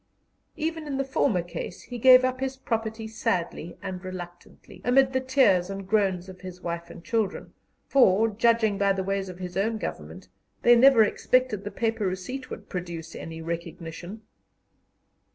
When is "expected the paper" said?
11.03-12.07